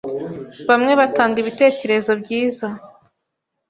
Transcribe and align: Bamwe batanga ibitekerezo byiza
Bamwe 0.69 0.91
batanga 0.99 1.35
ibitekerezo 1.43 2.11
byiza 2.21 2.67